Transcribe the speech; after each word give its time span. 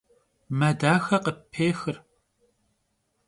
Me 0.57 0.69
daxe 0.81 1.17
khıppêxır. 1.23 1.97